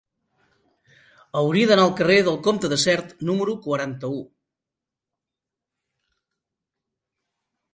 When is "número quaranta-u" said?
3.29-4.19